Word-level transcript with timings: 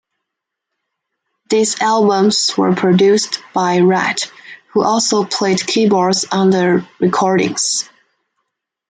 These 1.51 1.79
albums 1.79 2.57
were 2.57 2.73
produced 2.73 3.37
by 3.53 3.81
Wright, 3.81 4.31
who 4.73 4.81
also 4.83 5.23
played 5.25 5.59
keyboards 5.63 6.25
on 6.31 6.49
the 6.49 6.87
recordings. 6.99 7.87